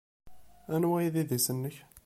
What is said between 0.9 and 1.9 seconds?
ay d idis-nnek?